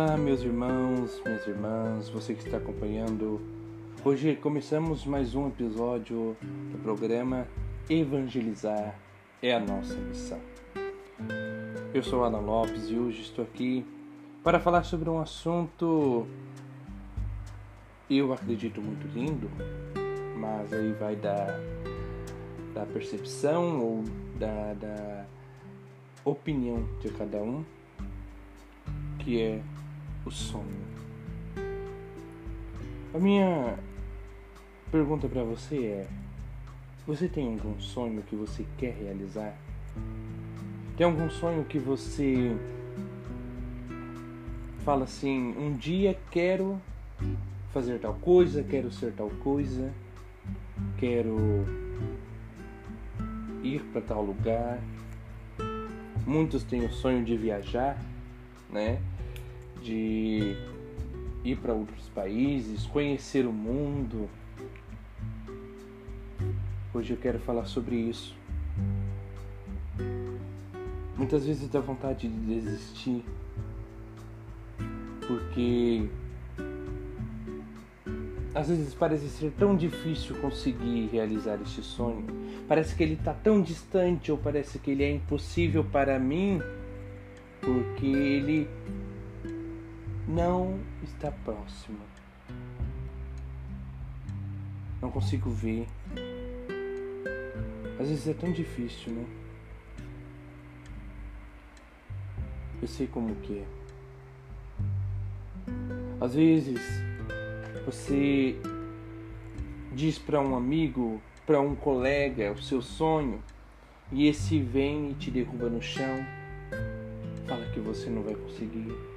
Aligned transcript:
Olá, 0.00 0.16
meus 0.16 0.42
irmãos, 0.42 1.20
minhas 1.24 1.44
irmãs, 1.44 2.08
você 2.08 2.32
que 2.32 2.44
está 2.44 2.58
acompanhando. 2.58 3.40
Hoje 4.04 4.36
começamos 4.36 5.04
mais 5.04 5.34
um 5.34 5.48
episódio 5.48 6.36
do 6.70 6.78
programa 6.80 7.48
Evangelizar 7.90 8.94
é 9.42 9.52
a 9.52 9.58
nossa 9.58 9.96
missão. 9.96 10.40
Eu 11.92 12.00
sou 12.04 12.22
Alan 12.22 12.38
Lopes 12.38 12.88
e 12.88 12.96
hoje 12.96 13.22
estou 13.22 13.44
aqui 13.44 13.84
para 14.44 14.60
falar 14.60 14.84
sobre 14.84 15.10
um 15.10 15.18
assunto 15.18 16.28
eu 18.08 18.32
acredito 18.32 18.80
muito 18.80 19.04
lindo, 19.08 19.50
mas 20.36 20.72
aí 20.72 20.92
vai 20.92 21.16
da, 21.16 21.58
da 22.72 22.86
percepção 22.86 23.80
ou 23.80 24.04
da, 24.38 24.74
da 24.74 25.24
opinião 26.24 26.88
de 27.00 27.08
cada 27.08 27.38
um 27.38 27.64
que 29.18 29.42
é 29.42 29.60
o 30.28 30.30
sonho. 30.30 30.86
A 33.14 33.18
minha 33.18 33.78
pergunta 34.92 35.26
para 35.26 35.42
você 35.42 35.86
é: 35.86 36.06
você 37.06 37.28
tem 37.28 37.54
algum 37.54 37.80
sonho 37.80 38.22
que 38.22 38.36
você 38.36 38.64
quer 38.76 38.94
realizar? 38.94 39.56
Tem 40.96 41.06
algum 41.06 41.30
sonho 41.30 41.64
que 41.64 41.78
você 41.78 42.54
fala 44.84 45.04
assim: 45.04 45.54
um 45.56 45.74
dia 45.74 46.18
quero 46.30 46.80
fazer 47.72 47.98
tal 47.98 48.14
coisa, 48.14 48.62
quero 48.62 48.92
ser 48.92 49.12
tal 49.14 49.30
coisa, 49.42 49.92
quero 50.98 51.64
ir 53.62 53.82
para 53.92 54.02
tal 54.02 54.22
lugar. 54.22 54.78
Muitos 56.26 56.62
têm 56.62 56.84
o 56.84 56.92
sonho 56.92 57.24
de 57.24 57.34
viajar, 57.38 57.98
né? 58.70 59.00
De 59.82 60.56
ir 61.44 61.56
para 61.56 61.72
outros 61.72 62.08
países, 62.10 62.86
conhecer 62.86 63.46
o 63.46 63.52
mundo. 63.52 64.28
Hoje 66.92 67.12
eu 67.12 67.16
quero 67.16 67.38
falar 67.38 67.64
sobre 67.66 67.96
isso. 67.96 68.36
Muitas 71.16 71.44
vezes 71.44 71.68
dá 71.68 71.80
vontade 71.80 72.28
de 72.28 72.60
desistir, 72.60 73.24
porque 75.26 76.08
às 78.54 78.68
vezes 78.68 78.94
parece 78.94 79.28
ser 79.28 79.52
tão 79.58 79.76
difícil 79.76 80.36
conseguir 80.36 81.08
realizar 81.12 81.60
este 81.62 81.82
sonho. 81.82 82.24
Parece 82.66 82.94
que 82.94 83.02
ele 83.02 83.14
está 83.14 83.32
tão 83.32 83.60
distante 83.60 84.32
ou 84.32 84.38
parece 84.38 84.78
que 84.78 84.90
ele 84.90 85.04
é 85.04 85.10
impossível 85.12 85.84
para 85.84 86.18
mim, 86.18 86.60
porque 87.60 88.06
ele 88.06 88.68
não 90.28 90.78
está 91.02 91.32
próximo. 91.32 92.00
Não 95.00 95.10
consigo 95.10 95.48
ver. 95.48 95.88
Às 97.98 98.08
vezes 98.08 98.28
é 98.28 98.34
tão 98.34 98.52
difícil, 98.52 99.12
né? 99.12 99.24
Eu 102.82 102.86
sei 102.86 103.06
como 103.06 103.34
que 103.36 103.60
é. 103.60 103.66
Às 106.20 106.34
vezes 106.34 106.80
você 107.86 108.60
diz 109.92 110.18
para 110.18 110.40
um 110.40 110.54
amigo, 110.54 111.22
para 111.46 111.60
um 111.60 111.74
colega 111.74 112.52
o 112.52 112.62
seu 112.62 112.82
sonho 112.82 113.42
e 114.12 114.28
esse 114.28 114.60
vem 114.60 115.10
e 115.10 115.14
te 115.14 115.30
derruba 115.30 115.70
no 115.70 115.80
chão, 115.80 116.24
fala 117.46 117.64
que 117.70 117.80
você 117.80 118.10
não 118.10 118.22
vai 118.22 118.34
conseguir 118.34 119.07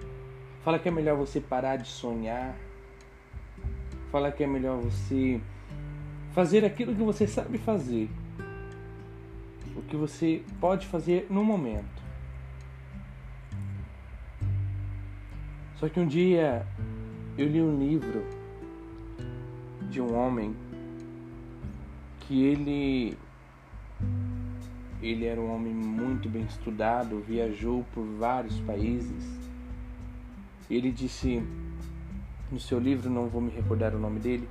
Fala 0.64 0.78
que 0.78 0.88
é 0.88 0.92
melhor 0.92 1.18
você 1.18 1.42
parar 1.42 1.78
de 1.78 1.88
sonhar. 1.88 2.56
Fala 4.12 4.32
que 4.32 4.44
é 4.44 4.48
melhor 4.48 4.78
você 4.80 5.42
fazer 6.34 6.64
aquilo 6.64 6.94
que 6.94 7.02
você 7.02 7.26
sabe 7.26 7.58
fazer. 7.58 8.08
O 9.76 9.82
que 9.82 9.96
você 9.96 10.44
pode 10.60 10.86
fazer 10.86 11.26
no 11.32 11.44
momento. 11.44 12.02
Só 15.78 15.90
que 15.90 16.00
um 16.00 16.06
dia 16.06 16.64
eu 17.36 17.48
li 17.48 17.60
um 17.60 17.80
livro 17.80 18.24
de 19.90 20.00
um 20.00 20.16
homem 20.16 20.56
que 22.20 22.44
ele 22.44 23.18
ele 25.02 25.26
era 25.26 25.42
um 25.42 25.52
homem 25.52 25.74
muito 25.74 26.30
bem 26.30 26.44
estudado, 26.44 27.20
viajou 27.28 27.84
por 27.92 28.06
vários 28.06 28.60
países 28.60 29.41
ele 30.76 30.92
disse 30.92 31.44
no 32.52 32.60
seu 32.60 32.80
livro, 32.80 33.10
não 33.10 33.28
vou 33.28 33.42
me 33.42 33.52
recordar 33.52 33.94
o 33.96 34.00
nome 34.00 34.20
dele, 34.20 34.48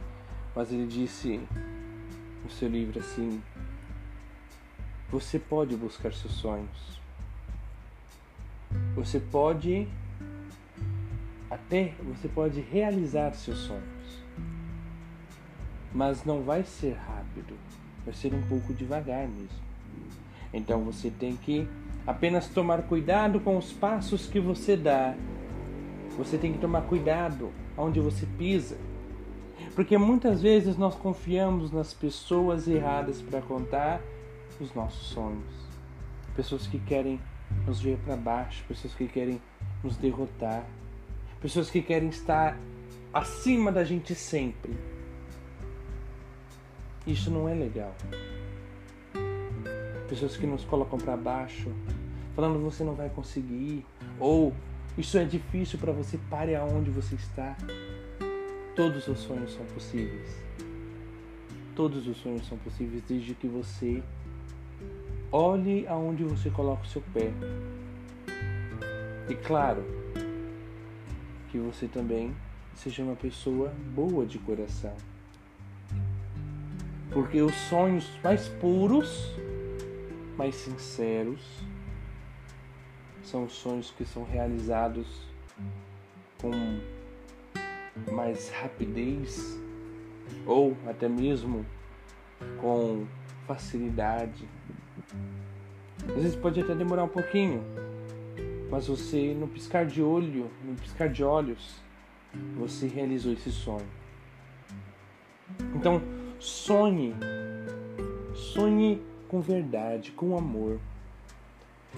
mas 0.55 0.73
ele 0.73 0.87
disse 0.87 1.41
no 2.45 2.51
seu 2.51 2.69
livro 2.69 2.99
assim: 2.99 3.43
Você 5.11 5.39
pode 5.39 5.77
buscar 5.77 6.13
seus 6.13 6.33
sonhos. 6.35 7.01
Você 8.95 9.19
pode 9.19 9.89
até 11.51 11.95
você 12.03 12.29
pode 12.29 12.61
realizar 12.61 13.33
seus 13.35 13.59
sonhos. 13.59 14.21
Mas 15.93 16.25
não 16.25 16.43
vai 16.43 16.63
ser 16.63 16.95
rápido, 16.95 17.57
vai 18.05 18.15
ser 18.15 18.33
um 18.33 18.43
pouco 18.43 18.73
devagar 18.73 19.27
mesmo. 19.27 19.71
Então 20.53 20.85
você 20.85 21.11
tem 21.11 21.37
que 21.37 21.69
apenas 22.07 22.49
tomar 22.49 22.83
cuidado 22.83 23.41
com 23.41 23.57
os 23.57 23.73
passos 23.73 24.27
que 24.27 24.39
você 24.39 24.77
dá 24.77 25.15
você 26.17 26.37
tem 26.37 26.53
que 26.53 26.59
tomar 26.59 26.83
cuidado 26.83 27.51
onde 27.77 28.01
você 28.01 28.27
pisa. 28.39 28.77
Porque 29.75 29.97
muitas 29.97 30.43
vezes 30.43 30.77
nós 30.77 30.95
confiamos 30.95 31.71
nas 31.71 31.95
pessoas 31.95 32.67
erradas 32.67 33.23
para 33.23 33.41
contar 33.41 34.01
os 34.61 34.75
nossos 34.75 35.09
sonhos. 35.09 35.69
Pessoas 36.35 36.67
que 36.67 36.79
querem 36.79 37.21
nos 37.67 37.81
ver 37.81 37.99
para 37.99 38.17
baixo, 38.17 38.65
pessoas 38.67 38.95
que 38.95 39.07
querem 39.07 39.41
nos 39.83 39.97
derrotar, 39.97 40.65
pessoas 41.41 41.71
que 41.71 41.83
querem 41.83 42.09
estar 42.09 42.59
acima 43.13 43.73
da 43.73 43.85
gente 43.85 44.15
sempre. 44.15 44.75
Isso 47.07 47.31
não 47.31 47.49
é 47.49 47.55
legal. 47.55 47.95
Pessoas 50.09 50.37
que 50.37 50.47
nos 50.47 50.65
colocam 50.65 50.99
para 50.99 51.17
baixo, 51.17 51.73
falando 52.35 52.59
você 52.59 52.85
não 52.85 52.95
vai 52.95 53.09
conseguir, 53.09 53.87
ou 54.19 54.53
isso 54.99 55.17
é 55.19 55.25
difícil 55.25 55.79
para 55.79 55.93
você, 55.93 56.19
pare 56.29 56.55
aonde 56.55 56.91
você 56.91 57.15
está. 57.15 57.57
Todos 58.75 59.09
os 59.09 59.19
sonhos 59.21 59.53
são 59.55 59.65
possíveis. 59.67 60.37
Todos 61.75 62.07
os 62.07 62.17
sonhos 62.17 62.47
são 62.47 62.59
possíveis 62.59 63.03
desde 63.09 63.35
que 63.35 63.47
você 63.47 64.03
olhe 65.33 65.87
aonde 65.87 66.25
você 66.25 66.51
coloca 66.51 66.83
o 66.83 66.87
seu 66.87 67.03
pé. 67.13 67.31
E 69.29 69.35
claro, 69.35 69.85
que 71.51 71.59
você 71.59 71.87
também 71.87 72.35
seja 72.75 73.03
uma 73.03 73.17
pessoa 73.17 73.73
boa 73.95 74.27
de 74.27 74.39
coração. 74.39 74.95
Porque 77.13 77.41
os 77.43 77.55
sonhos 77.55 78.11
mais 78.23 78.49
puros, 78.49 79.35
mais 80.37 80.55
sinceros, 80.55 81.41
são 83.31 83.49
sonhos 83.49 83.93
que 83.93 84.05
são 84.05 84.25
realizados 84.25 85.07
com 86.41 86.51
mais 88.13 88.51
rapidez 88.51 89.57
ou 90.45 90.77
até 90.87 91.09
mesmo 91.09 91.65
com 92.61 93.07
facilidade. 93.47 94.49
Às 96.09 96.23
vezes 96.23 96.37
pode 96.37 96.61
até 96.61 96.75
demorar 96.75 97.05
um 97.05 97.09
pouquinho, 97.09 97.63
mas 98.69 98.89
você 98.89 99.33
no 99.33 99.47
piscar 99.47 99.87
de 99.87 100.03
olho, 100.03 100.51
no 100.65 100.75
piscar 100.75 101.09
de 101.09 101.23
olhos, 101.23 101.77
você 102.59 102.89
realizou 102.89 103.33
esse 103.33 103.53
sonho. 103.53 103.89
Então, 105.75 106.03
sonhe, 106.39 107.15
sonhe 108.35 109.01
com 109.29 109.41
verdade, 109.41 110.11
com 110.13 110.37
amor. 110.37 110.81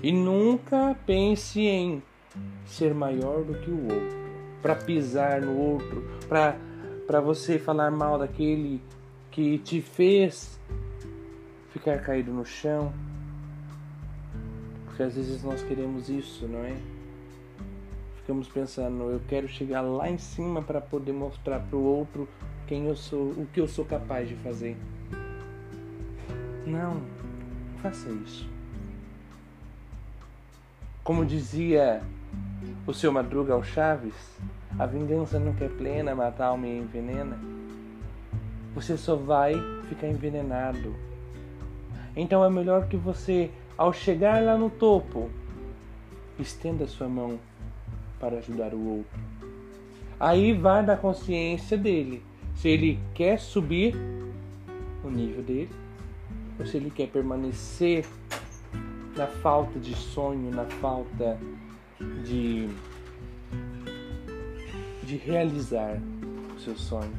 E 0.00 0.12
nunca 0.12 0.96
pense 1.04 1.60
em 1.60 2.02
ser 2.64 2.94
maior 2.94 3.42
do 3.42 3.54
que 3.54 3.70
o 3.70 3.82
outro, 3.82 4.18
para 4.62 4.74
pisar 4.76 5.40
no 5.40 5.56
outro, 5.56 6.08
para 6.28 7.20
você 7.20 7.58
falar 7.58 7.90
mal 7.90 8.18
daquele 8.18 8.80
que 9.30 9.58
te 9.58 9.80
fez 9.80 10.60
ficar 11.70 11.98
caído 11.98 12.32
no 12.32 12.44
chão. 12.44 12.92
Porque 14.86 15.02
às 15.02 15.14
vezes 15.14 15.42
nós 15.42 15.62
queremos 15.62 16.08
isso, 16.08 16.46
não 16.46 16.60
é? 16.60 16.76
Ficamos 18.16 18.46
pensando, 18.46 19.10
eu 19.10 19.20
quero 19.26 19.48
chegar 19.48 19.80
lá 19.80 20.08
em 20.08 20.18
cima 20.18 20.62
para 20.62 20.80
poder 20.80 21.12
mostrar 21.12 21.58
para 21.60 21.76
o 21.76 21.82
outro 21.82 22.28
quem 22.66 22.86
eu 22.86 22.94
sou, 22.94 23.30
o 23.30 23.48
que 23.52 23.60
eu 23.60 23.66
sou 23.66 23.84
capaz 23.84 24.28
de 24.28 24.36
fazer. 24.36 24.76
Não, 26.66 26.94
não 26.94 27.78
faça 27.82 28.08
isso. 28.10 28.51
Como 31.04 31.26
dizia 31.26 32.00
o 32.86 32.94
seu 32.94 33.10
Madruga 33.10 33.54
ao 33.54 33.64
Chaves, 33.64 34.14
a 34.78 34.86
vingança 34.86 35.36
nunca 35.36 35.64
é 35.64 35.68
plena, 35.68 36.14
matar 36.14 36.46
alma 36.46 36.68
e 36.68 36.78
envenena. 36.78 37.36
Você 38.72 38.96
só 38.96 39.16
vai 39.16 39.54
ficar 39.88 40.06
envenenado. 40.06 40.94
Então 42.14 42.44
é 42.44 42.48
melhor 42.48 42.86
que 42.86 42.96
você, 42.96 43.50
ao 43.76 43.92
chegar 43.92 44.44
lá 44.44 44.56
no 44.56 44.70
topo, 44.70 45.28
estenda 46.38 46.86
sua 46.86 47.08
mão 47.08 47.36
para 48.20 48.38
ajudar 48.38 48.72
o 48.72 48.98
outro. 48.98 49.20
Aí 50.20 50.52
vai 50.52 50.84
da 50.84 50.96
consciência 50.96 51.76
dele, 51.76 52.22
se 52.54 52.68
ele 52.68 53.00
quer 53.12 53.40
subir 53.40 53.96
o 55.02 55.10
nível 55.10 55.42
dele, 55.42 55.70
ou 56.60 56.64
se 56.64 56.76
ele 56.76 56.90
quer 56.90 57.08
permanecer 57.08 58.06
na 59.16 59.26
falta 59.26 59.78
de 59.78 59.94
sonho, 59.94 60.50
na 60.50 60.64
falta 60.64 61.38
de, 62.24 62.68
de 65.02 65.16
realizar 65.16 66.00
o 66.56 66.60
seu 66.60 66.76
sonho. 66.76 67.12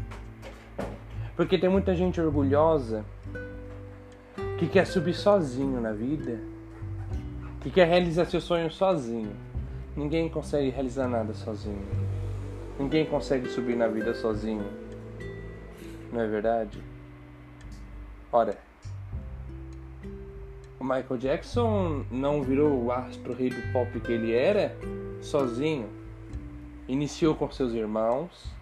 Porque 1.36 1.58
tem 1.58 1.70
muita 1.70 1.96
gente 1.96 2.20
orgulhosa 2.22 3.06
que 4.58 4.68
quer 4.68 4.86
subir 4.86 5.14
sozinho 5.14 5.82
na 5.82 5.92
vida, 5.92 6.40
que 7.62 7.70
quer 7.70 7.88
realizar 7.88 8.26
seu 8.26 8.42
sonho 8.42 8.70
sozinho. 8.72 9.36
Ninguém 9.96 10.30
consegue 10.30 10.70
realizar 10.70 11.08
nada 11.08 11.34
sozinho. 11.34 11.86
Ninguém 12.80 13.06
consegue 13.06 13.48
subir 13.50 13.76
na 13.76 13.88
vida 13.88 14.14
sozinho. 14.14 14.66
Não 16.12 16.22
é 16.22 16.28
verdade? 16.28 16.82
Ora, 18.32 18.58
Michael 20.84 21.18
Jackson 21.18 22.06
não 22.12 22.44
virou 22.44 22.84
o 22.84 22.92
astro 22.92 23.34
rei 23.34 23.50
do 23.50 23.72
pop 23.72 24.00
que 24.02 24.12
ele 24.12 24.34
era 24.34 24.78
sozinho. 25.22 25.88
Iniciou 26.88 27.34
com 27.34 27.50
seus 27.50 27.74
irmãos 27.74 28.54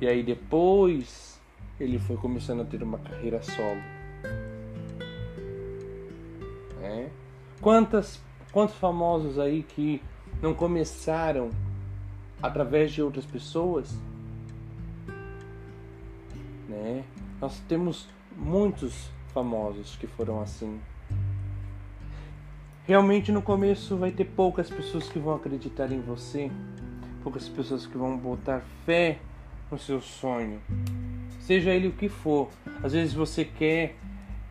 e 0.00 0.08
aí 0.08 0.22
depois 0.22 1.38
ele 1.78 1.98
foi 1.98 2.16
começando 2.16 2.62
a 2.62 2.64
ter 2.64 2.82
uma 2.82 2.98
carreira 2.98 3.42
solo. 3.42 3.80
É. 6.82 7.10
Quantas, 7.60 8.20
quantos 8.50 8.76
famosos 8.76 9.38
aí 9.38 9.62
que 9.62 10.02
não 10.40 10.54
começaram 10.54 11.50
através 12.42 12.90
de 12.90 13.02
outras 13.02 13.26
pessoas? 13.26 13.94
Né? 16.66 17.04
Nós 17.38 17.60
temos 17.68 18.08
muitos 18.34 19.10
famosos 19.34 19.96
que 19.96 20.06
foram 20.06 20.40
assim. 20.40 20.80
Realmente 22.90 23.30
no 23.30 23.40
começo 23.40 23.96
vai 23.96 24.10
ter 24.10 24.24
poucas 24.24 24.68
pessoas 24.68 25.08
que 25.08 25.16
vão 25.16 25.36
acreditar 25.36 25.92
em 25.92 26.00
você, 26.00 26.50
poucas 27.22 27.48
pessoas 27.48 27.86
que 27.86 27.96
vão 27.96 28.18
botar 28.18 28.62
fé 28.84 29.20
no 29.70 29.78
seu 29.78 30.00
sonho, 30.00 30.60
seja 31.38 31.70
ele 31.70 31.86
o 31.86 31.92
que 31.92 32.08
for. 32.08 32.48
Às 32.82 32.92
vezes 32.92 33.14
você 33.14 33.44
quer 33.44 33.94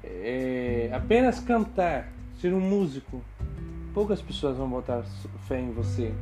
é, 0.01 0.89
apenas 0.93 1.41
cantar, 1.41 2.13
ser 2.39 2.53
um 2.53 2.61
músico, 2.61 3.21
poucas 3.93 4.21
pessoas 4.21 4.55
vão 4.55 4.69
botar 4.69 5.03
fé 5.45 5.59
em 5.59 5.73
você. 5.73 6.13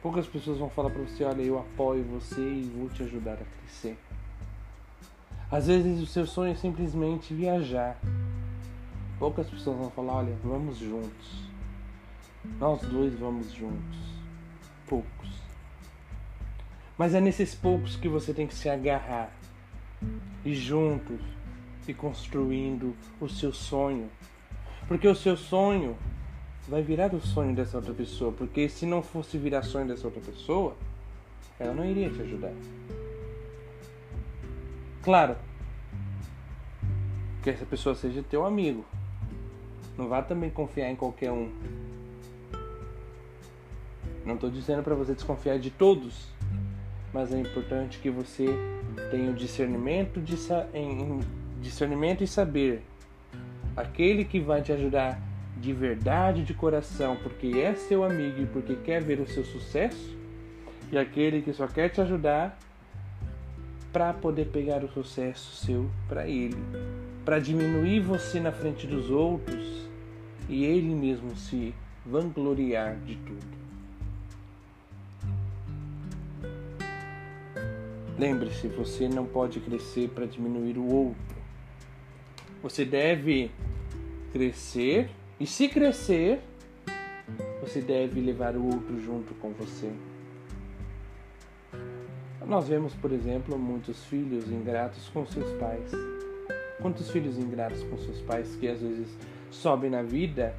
Poucas 0.00 0.28
pessoas 0.28 0.58
vão 0.58 0.70
falar 0.70 0.90
para 0.90 1.02
você: 1.02 1.24
olha, 1.24 1.42
eu 1.42 1.58
apoio 1.58 2.04
você 2.04 2.40
e 2.40 2.72
vou 2.76 2.88
te 2.88 3.02
ajudar 3.02 3.32
a 3.32 3.58
crescer. 3.58 3.98
Às 5.50 5.66
vezes 5.66 6.00
o 6.00 6.06
seu 6.06 6.26
sonho 6.26 6.52
é 6.52 6.54
simplesmente 6.54 7.34
viajar, 7.34 8.00
Poucas 9.22 9.48
pessoas 9.48 9.78
vão 9.78 9.88
falar: 9.88 10.14
olha, 10.14 10.36
vamos 10.42 10.78
juntos. 10.78 11.44
Nós 12.58 12.82
dois 12.82 13.16
vamos 13.16 13.52
juntos. 13.52 13.98
Poucos. 14.88 15.30
Mas 16.98 17.14
é 17.14 17.20
nesses 17.20 17.54
poucos 17.54 17.94
que 17.94 18.08
você 18.08 18.34
tem 18.34 18.48
que 18.48 18.54
se 18.54 18.68
agarrar 18.68 19.32
e 20.44 20.52
juntos 20.56 21.20
e 21.86 21.94
construindo 21.94 22.96
o 23.20 23.28
seu 23.28 23.52
sonho. 23.52 24.10
Porque 24.88 25.06
o 25.06 25.14
seu 25.14 25.36
sonho 25.36 25.96
vai 26.66 26.82
virar 26.82 27.14
o 27.14 27.20
sonho 27.20 27.54
dessa 27.54 27.76
outra 27.76 27.94
pessoa. 27.94 28.32
Porque 28.32 28.68
se 28.68 28.84
não 28.84 29.04
fosse 29.04 29.38
virar 29.38 29.62
sonho 29.62 29.86
dessa 29.86 30.04
outra 30.04 30.20
pessoa, 30.20 30.76
ela 31.60 31.72
não 31.72 31.84
iria 31.84 32.10
te 32.10 32.22
ajudar. 32.22 32.52
Claro 35.00 35.36
que 37.40 37.50
essa 37.50 37.64
pessoa 37.64 37.94
seja 37.94 38.20
teu 38.24 38.44
amigo. 38.44 38.84
Não 39.96 40.08
vá 40.08 40.22
também 40.22 40.50
confiar 40.50 40.90
em 40.90 40.96
qualquer 40.96 41.30
um. 41.30 41.50
Não 44.24 44.34
estou 44.34 44.50
dizendo 44.50 44.82
para 44.82 44.94
você 44.94 45.14
desconfiar 45.14 45.58
de 45.58 45.70
todos, 45.70 46.28
mas 47.12 47.32
é 47.32 47.38
importante 47.38 47.98
que 47.98 48.10
você 48.10 48.46
tenha 49.10 49.30
o 49.30 49.34
discernimento 49.34 50.20
de 50.20 50.36
em, 50.74 51.20
discernimento 51.60 52.22
e 52.22 52.26
saber 52.26 52.82
aquele 53.76 54.24
que 54.24 54.40
vai 54.40 54.62
te 54.62 54.72
ajudar 54.72 55.20
de 55.56 55.72
verdade, 55.72 56.44
de 56.44 56.54
coração, 56.54 57.16
porque 57.22 57.58
é 57.58 57.74
seu 57.74 58.04
amigo 58.04 58.42
e 58.42 58.46
porque 58.46 58.74
quer 58.76 59.02
ver 59.02 59.20
o 59.20 59.28
seu 59.28 59.44
sucesso, 59.44 60.16
e 60.90 60.98
aquele 60.98 61.42
que 61.42 61.52
só 61.52 61.66
quer 61.66 61.88
te 61.88 62.00
ajudar 62.00 62.58
para 63.92 64.12
poder 64.12 64.46
pegar 64.46 64.82
o 64.82 64.88
sucesso 64.88 65.54
seu 65.64 65.90
para 66.08 66.26
ele, 66.26 66.56
para 67.24 67.38
diminuir 67.38 68.00
você 68.00 68.40
na 68.40 68.52
frente 68.52 68.86
dos 68.86 69.10
outros 69.10 69.88
e 70.48 70.64
ele 70.64 70.94
mesmo 70.94 71.36
se 71.36 71.74
vangloriar 72.04 72.96
de 73.00 73.16
tudo. 73.16 73.62
Lembre-se, 78.18 78.68
você 78.68 79.08
não 79.08 79.24
pode 79.24 79.60
crescer 79.60 80.08
para 80.08 80.26
diminuir 80.26 80.76
o 80.78 80.86
outro. 80.86 81.36
Você 82.62 82.84
deve 82.84 83.50
crescer 84.32 85.10
e 85.40 85.46
se 85.46 85.68
crescer, 85.68 86.40
você 87.60 87.80
deve 87.80 88.20
levar 88.20 88.56
o 88.56 88.64
outro 88.64 89.00
junto 89.00 89.34
com 89.34 89.50
você. 89.52 89.90
Nós 92.46 92.68
vemos, 92.68 92.94
por 92.94 93.12
exemplo, 93.12 93.58
muitos 93.58 94.04
filhos 94.04 94.50
ingratos 94.50 95.08
com 95.08 95.24
seus 95.26 95.50
pais. 95.58 95.90
Quantos 96.82 97.10
filhos 97.10 97.38
ingratos 97.38 97.82
com 97.84 97.96
seus 97.96 98.20
pais 98.22 98.56
que 98.56 98.66
às 98.66 98.80
vezes 98.80 99.16
sobem 99.52 99.88
na 99.88 100.02
vida, 100.02 100.52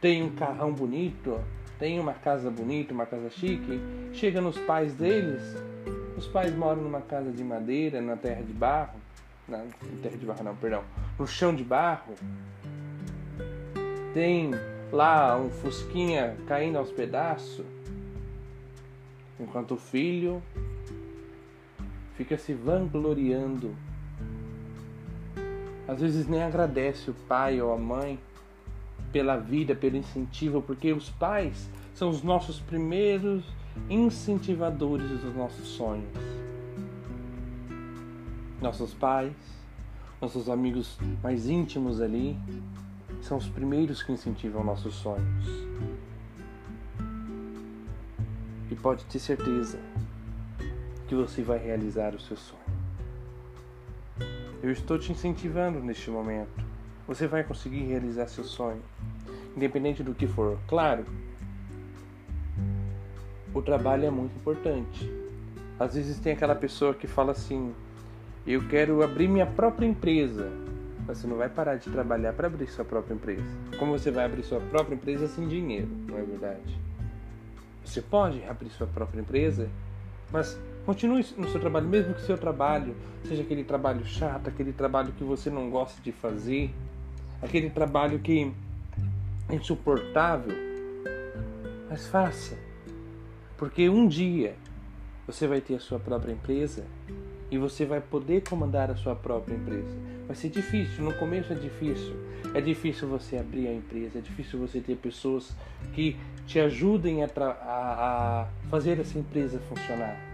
tem 0.00 0.20
um 0.20 0.30
carrão 0.30 0.72
bonito, 0.72 1.40
tem 1.78 2.00
uma 2.00 2.12
casa 2.12 2.50
bonita, 2.50 2.92
uma 2.92 3.06
casa 3.06 3.30
chique, 3.30 3.80
chega 4.12 4.40
nos 4.40 4.58
pais 4.58 4.94
deles, 4.94 5.40
os 6.16 6.26
pais 6.26 6.52
moram 6.54 6.82
numa 6.82 7.00
casa 7.00 7.30
de 7.30 7.44
madeira, 7.44 8.00
na 8.00 8.16
terra 8.16 8.42
de 8.42 8.52
barro, 8.52 8.98
na 9.46 9.64
terra 10.02 10.16
de 10.16 10.26
barro 10.26 10.42
não, 10.42 10.56
perdão, 10.56 10.82
no 11.16 11.26
chão 11.26 11.54
de 11.54 11.62
barro, 11.62 12.14
tem 14.12 14.50
lá 14.90 15.38
um 15.38 15.50
fusquinha 15.50 16.36
caindo 16.48 16.78
aos 16.78 16.90
pedaços, 16.90 17.64
enquanto 19.38 19.74
o 19.74 19.76
filho 19.76 20.42
fica 22.16 22.36
se 22.36 22.52
vangloriando 22.52 23.72
às 25.88 26.02
vezes 26.02 26.28
nem 26.28 26.42
agradece 26.42 27.10
o 27.10 27.14
pai 27.26 27.62
ou 27.62 27.72
a 27.72 27.78
mãe 27.78 28.20
pela 29.10 29.38
vida, 29.38 29.74
pelo 29.74 29.96
incentivo, 29.96 30.60
porque 30.60 30.92
os 30.92 31.08
pais 31.08 31.66
são 31.94 32.10
os 32.10 32.22
nossos 32.22 32.60
primeiros 32.60 33.42
incentivadores 33.88 35.08
dos 35.08 35.34
nossos 35.34 35.66
sonhos. 35.66 36.12
Nossos 38.60 38.92
pais, 38.92 39.32
nossos 40.20 40.50
amigos 40.50 40.98
mais 41.22 41.48
íntimos 41.48 42.02
ali, 42.02 42.36
são 43.22 43.38
os 43.38 43.48
primeiros 43.48 44.02
que 44.02 44.12
incentivam 44.12 44.62
nossos 44.62 44.94
sonhos. 44.94 45.46
E 48.70 48.74
pode 48.74 49.06
ter 49.06 49.18
certeza 49.18 49.80
que 51.06 51.14
você 51.14 51.42
vai 51.42 51.56
realizar 51.56 52.14
o 52.14 52.20
seu 52.20 52.36
sonho. 52.36 52.67
Eu 54.62 54.72
estou 54.72 54.98
te 54.98 55.12
incentivando 55.12 55.78
neste 55.80 56.10
momento. 56.10 56.64
Você 57.06 57.26
vai 57.26 57.44
conseguir 57.44 57.84
realizar 57.84 58.26
seu 58.26 58.42
sonho, 58.42 58.82
independente 59.56 60.02
do 60.02 60.14
que 60.14 60.26
for. 60.26 60.58
Claro, 60.66 61.04
o 63.54 63.62
trabalho 63.62 64.04
é 64.06 64.10
muito 64.10 64.34
importante. 64.36 65.10
Às 65.78 65.94
vezes 65.94 66.18
tem 66.18 66.32
aquela 66.32 66.56
pessoa 66.56 66.92
que 66.92 67.06
fala 67.06 67.32
assim: 67.32 67.72
Eu 68.46 68.66
quero 68.68 69.02
abrir 69.02 69.28
minha 69.28 69.46
própria 69.46 69.86
empresa. 69.86 70.50
Você 71.06 71.26
não 71.26 71.36
vai 71.36 71.48
parar 71.48 71.76
de 71.76 71.88
trabalhar 71.88 72.32
para 72.34 72.48
abrir 72.48 72.66
sua 72.66 72.84
própria 72.84 73.14
empresa. 73.14 73.42
Como 73.78 73.92
você 73.92 74.10
vai 74.10 74.26
abrir 74.26 74.42
sua 74.42 74.60
própria 74.60 74.94
empresa 74.94 75.26
sem 75.28 75.48
dinheiro, 75.48 75.88
não 76.06 76.18
é 76.18 76.22
verdade? 76.22 76.78
Você 77.84 78.02
pode 78.02 78.44
abrir 78.44 78.68
sua 78.70 78.86
própria 78.86 79.20
empresa, 79.20 79.70
mas 80.30 80.58
Continue 80.88 81.22
no 81.36 81.46
seu 81.50 81.60
trabalho, 81.60 81.86
mesmo 81.86 82.14
que 82.14 82.22
seu 82.22 82.38
trabalho 82.38 82.96
seja 83.22 83.42
aquele 83.42 83.62
trabalho 83.62 84.06
chato, 84.06 84.48
aquele 84.48 84.72
trabalho 84.72 85.12
que 85.12 85.22
você 85.22 85.50
não 85.50 85.68
gosta 85.68 86.00
de 86.00 86.10
fazer, 86.12 86.74
aquele 87.42 87.68
trabalho 87.68 88.18
que 88.20 88.50
é 89.50 89.54
insuportável. 89.54 90.56
Mas 91.90 92.06
faça. 92.06 92.56
Porque 93.58 93.86
um 93.90 94.08
dia 94.08 94.56
você 95.26 95.46
vai 95.46 95.60
ter 95.60 95.74
a 95.74 95.78
sua 95.78 96.00
própria 96.00 96.32
empresa 96.32 96.86
e 97.50 97.58
você 97.58 97.84
vai 97.84 98.00
poder 98.00 98.48
comandar 98.48 98.90
a 98.90 98.96
sua 98.96 99.14
própria 99.14 99.56
empresa. 99.56 99.94
Vai 100.26 100.36
ser 100.36 100.48
difícil, 100.48 101.04
no 101.04 101.12
começo 101.12 101.52
é 101.52 101.56
difícil. 101.56 102.16
É 102.54 102.62
difícil 102.62 103.06
você 103.06 103.36
abrir 103.36 103.68
a 103.68 103.74
empresa, 103.74 104.20
é 104.20 104.22
difícil 104.22 104.58
você 104.58 104.80
ter 104.80 104.96
pessoas 104.96 105.54
que 105.92 106.16
te 106.46 106.58
ajudem 106.58 107.22
a, 107.22 107.28
a, 107.36 107.50
a 108.40 108.48
fazer 108.70 108.98
essa 108.98 109.18
empresa 109.18 109.60
funcionar. 109.68 110.27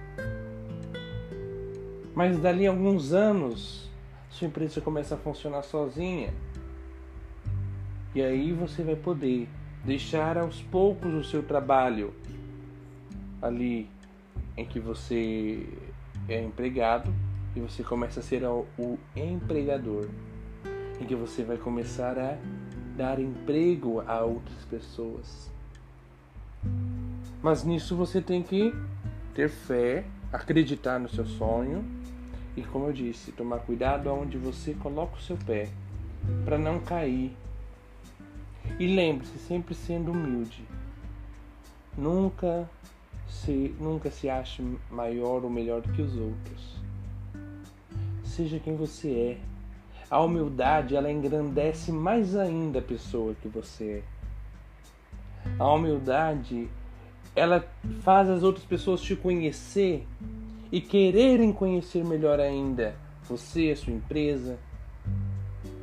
Mas 2.15 2.39
dali 2.39 2.67
a 2.67 2.71
alguns 2.71 3.13
anos, 3.13 3.91
sua 4.31 4.47
empresa 4.47 4.81
começa 4.81 5.17
a 5.17 5.19
funcionar 5.19 5.63
sozinha. 5.63 6.33
E 8.15 8.23
aí 8.23 8.53
você 8.53 8.85
vai 8.85 8.95
poder 8.95 9.49
deixar 9.85 10.39
aos 10.39 10.63
poucos 10.63 11.13
o 11.13 11.25
seu 11.25 11.43
trabalho 11.43 12.15
ali 13.43 13.91
em 14.57 14.65
que 14.65 14.79
você 14.79 15.69
é 16.29 16.41
empregado 16.41 17.13
e 17.57 17.61
você 17.61 17.83
começa 17.83 18.21
a 18.21 18.23
ser 18.23 18.45
o 18.45 18.99
empregador, 19.17 20.09
em 21.01 21.05
que 21.05 21.17
você 21.17 21.43
vai 21.43 21.57
começar 21.57 22.17
a 22.17 22.39
dar 22.97 23.19
emprego 23.19 24.01
a 24.07 24.21
outras 24.21 24.65
pessoas. 24.71 25.51
Mas 27.43 27.65
nisso 27.65 27.97
você 27.97 28.23
tem 28.23 28.43
que 28.43 28.73
ter 29.35 29.49
fé, 29.49 30.05
acreditar 30.33 30.99
no 30.99 31.09
seu 31.09 31.27
sonho 31.27 31.85
e, 32.57 32.63
como 32.63 32.87
eu 32.87 32.93
disse, 32.93 33.33
tomar 33.33 33.59
cuidado 33.61 34.09
aonde 34.09 34.39
você 34.39 34.75
coloca 34.75 35.17
o 35.17 35.21
seu 35.21 35.37
pé 35.37 35.69
para 36.45 36.57
não 36.57 36.79
cair. 36.79 37.37
E 38.79 38.87
lembre-se, 38.87 39.39
sempre 39.39 39.75
sendo 39.75 40.13
humilde. 40.13 40.65
Nunca 41.97 42.69
se, 43.29 43.75
nunca 43.79 44.11
se 44.11 44.29
ache 44.29 44.63
maior 44.91 45.45
ou 45.45 45.51
melhor 45.51 45.81
do 45.81 45.93
que 45.93 46.03
os 46.03 46.17
outros. 46.17 46.77
Seja 48.25 48.59
quem 48.59 48.77
você 48.77 49.11
é. 49.11 49.39
A 50.11 50.21
humildade, 50.21 50.95
ela 50.95 51.11
engrandece 51.11 51.91
mais 51.91 52.37
ainda 52.37 52.79
a 52.79 52.83
pessoa 52.83 53.35
que 53.41 53.49
você 53.49 54.03
é. 54.03 55.53
A 55.59 55.73
humildade, 55.73 56.69
ela 57.35 57.67
faz 58.01 58.29
as 58.29 58.43
outras 58.43 58.65
pessoas 58.65 59.01
te 59.01 59.15
conhecer 59.17 60.07
e 60.71 60.81
quererem 60.81 61.53
conhecer 61.53 62.05
melhor 62.05 62.41
ainda 62.41 62.97
você, 63.29 63.71
a 63.71 63.77
sua 63.77 63.93
empresa. 63.93 64.59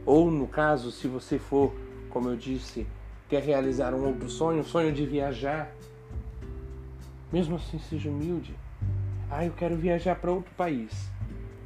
Ou 0.06 0.30
no 0.30 0.48
caso, 0.48 0.92
se 0.92 1.08
você 1.08 1.38
for, 1.38 1.74
como 2.10 2.30
eu 2.30 2.36
disse, 2.36 2.88
quer 3.30 3.44
realizar 3.44 3.94
um 3.94 4.06
outro 4.06 4.30
sonho, 4.30 4.60
um 4.60 4.64
sonho 4.64 4.92
de 4.92 5.06
viajar, 5.06 5.72
mesmo 7.32 7.56
assim, 7.56 7.80
seja 7.80 8.10
humilde. 8.10 8.56
Ah, 9.30 9.46
eu 9.46 9.54
quero 9.54 9.76
viajar 9.76 10.16
para 10.16 10.32
outro 10.32 10.54
país. 10.56 11.10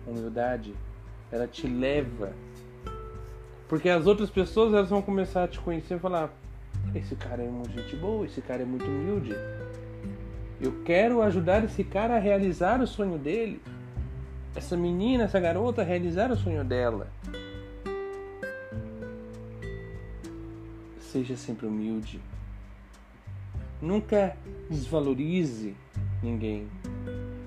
Humildade, 0.06 0.76
ela 1.32 1.48
te 1.48 1.68
leva. 1.68 2.34
Porque 3.68 3.90
as 3.90 4.06
outras 4.06 4.30
pessoas 4.30 4.74
elas 4.74 4.90
vão 4.90 5.02
começar 5.02 5.46
a 5.46 5.48
te 5.48 5.60
conhecer 5.60 5.96
e 5.96 6.00
falar: 6.00 6.32
esse 6.94 7.16
cara 7.16 7.42
é 7.42 7.50
uma 7.50 7.66
gente 7.66 7.96
boa, 7.96 8.26
esse 8.26 8.42
cara 8.42 8.62
é 8.62 8.66
muito 8.66 8.86
humilde. 8.86 9.32
Eu 10.60 10.84
quero 10.84 11.22
ajudar 11.22 11.64
esse 11.64 11.84
cara 11.84 12.16
a 12.16 12.20
realizar 12.20 12.82
o 12.82 12.88
sonho 12.88 13.18
dele. 13.18 13.62
Essa 14.56 14.78
menina, 14.78 15.26
essa 15.26 15.40
garota 15.40 15.82
a 15.82 15.86
realizar 15.86 16.32
o 16.32 16.38
sonho 16.38 16.64
dela. 16.64 17.08
Seja 21.00 21.36
sempre 21.36 21.66
humilde. 21.66 22.22
Nunca 23.82 24.38
desvalorize 24.70 25.76
ninguém. 26.24 26.68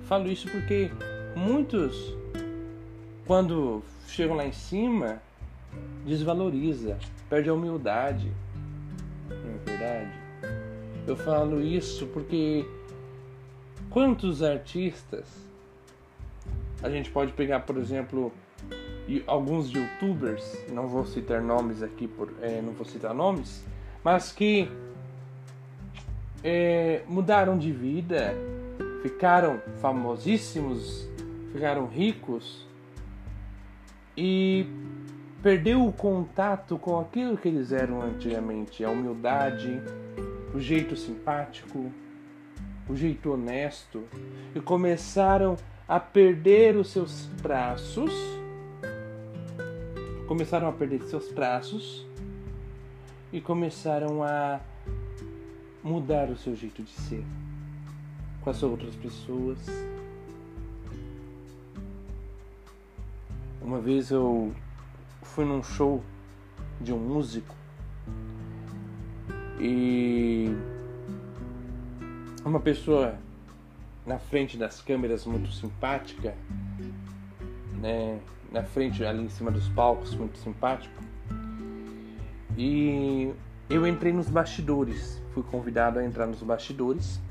Falo 0.05 0.27
isso 0.27 0.47
porque 0.49 0.91
muitos, 1.35 2.15
quando 3.25 3.83
chegam 4.07 4.35
lá 4.35 4.45
em 4.45 4.51
cima, 4.51 5.21
desvaloriza, 6.05 6.97
perde 7.27 7.49
a 7.49 7.53
humildade. 7.53 8.31
Não 9.29 9.35
é 9.35 9.65
verdade? 9.65 10.11
Eu 11.07 11.15
falo 11.15 11.61
isso 11.61 12.05
porque 12.07 12.65
quantos 13.89 14.43
artistas 14.43 15.27
a 16.81 16.89
gente 16.89 17.09
pode 17.11 17.33
pegar, 17.33 17.61
por 17.61 17.77
exemplo, 17.77 18.31
alguns 19.27 19.69
youtubers, 19.69 20.65
não 20.71 20.87
vou 20.87 21.05
citar 21.05 21.41
nomes 21.41 21.83
aqui, 21.83 22.07
por, 22.07 22.31
é, 22.41 22.61
não 22.61 22.73
vou 22.73 22.85
citar 22.85 23.13
nomes, 23.13 23.65
mas 24.03 24.31
que 24.31 24.69
é, 26.43 27.03
mudaram 27.07 27.57
de 27.57 27.71
vida, 27.71 28.33
ficaram 29.01 29.61
famosíssimos, 29.81 31.07
ficaram 31.51 31.85
ricos 31.87 32.65
e 34.15 34.65
perdeu 35.41 35.85
o 35.85 35.91
contato 35.91 36.77
com 36.77 36.99
aquilo 36.99 37.37
que 37.37 37.47
eles 37.47 37.71
eram 37.71 38.01
antigamente, 38.01 38.83
a 38.83 38.89
humildade, 38.89 39.81
o 40.53 40.59
jeito 40.59 40.95
simpático, 40.95 41.91
o 42.89 42.95
jeito 42.95 43.31
honesto 43.31 44.03
e 44.55 44.59
começaram 44.59 45.55
a 45.87 45.99
perder 45.99 46.75
os 46.75 46.89
seus 46.89 47.27
braços, 47.41 48.11
começaram 50.27 50.67
a 50.67 50.71
perder 50.71 51.03
seus 51.03 51.31
braços 51.31 52.05
e 53.31 53.39
começaram 53.39 54.23
a 54.23 54.59
mudar 55.83 56.29
o 56.29 56.37
seu 56.37 56.55
jeito 56.55 56.81
de 56.81 56.91
ser 56.91 57.23
com 58.41 58.49
as 58.49 58.63
outras 58.63 58.95
pessoas. 58.95 59.59
Uma 63.61 63.79
vez 63.79 64.09
eu 64.09 64.51
fui 65.21 65.45
num 65.45 65.61
show 65.61 66.03
de 66.81 66.91
um 66.91 66.97
músico 66.97 67.55
e 69.59 70.49
uma 72.49 72.59
pessoa 72.59 73.15
na 74.05 74.17
frente 74.17 74.57
das 74.57 74.81
câmeras 74.81 75.25
muito 75.25 75.51
simpática, 75.51 76.33
né, 77.79 78.19
na 78.51 78.63
frente 78.63 79.05
ali 79.05 79.23
em 79.23 79.29
cima 79.29 79.51
dos 79.51 79.69
palcos 79.69 80.15
muito 80.15 80.37
simpático. 80.39 81.01
E 82.57 83.31
eu 83.69 83.85
entrei 83.85 84.11
nos 84.11 84.27
bastidores, 84.27 85.21
fui 85.33 85.43
convidado 85.43 85.99
a 85.99 86.03
entrar 86.03 86.25
nos 86.25 86.41
bastidores, 86.41 87.21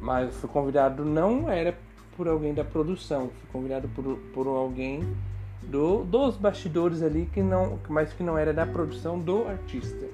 mas 0.00 0.34
fui 0.36 0.48
convidado 0.48 1.04
não 1.04 1.50
era 1.50 1.76
por 2.16 2.28
alguém 2.28 2.52
da 2.52 2.64
produção, 2.64 3.30
fui 3.30 3.48
convidado 3.50 3.88
por, 3.88 4.18
por 4.34 4.46
alguém 4.46 5.16
do, 5.62 6.04
dos 6.04 6.36
bastidores 6.36 7.02
ali 7.02 7.26
que 7.32 7.42
não, 7.42 7.78
mas 7.88 8.12
que 8.12 8.22
não 8.22 8.36
era 8.36 8.52
da 8.52 8.66
produção 8.66 9.18
do 9.18 9.48
artista. 9.48 10.06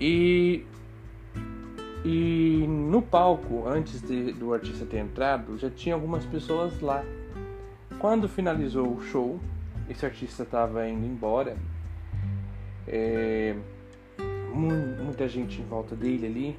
E 0.00 0.64
e 2.04 2.66
no 2.68 3.00
palco, 3.00 3.66
antes 3.66 4.02
de, 4.02 4.32
do 4.32 4.52
artista 4.52 4.84
ter 4.84 4.98
entrado, 4.98 5.56
já 5.56 5.70
tinha 5.70 5.94
algumas 5.94 6.24
pessoas 6.26 6.80
lá. 6.80 7.02
Quando 7.98 8.28
finalizou 8.28 8.94
o 8.94 9.00
show, 9.00 9.40
esse 9.88 10.04
artista 10.04 10.42
estava 10.42 10.86
indo 10.86 11.06
embora 11.06 11.56
é, 12.86 13.54
muita 14.52 15.26
gente 15.26 15.62
em 15.62 15.64
volta 15.64 15.96
dele 15.96 16.26
ali. 16.26 16.58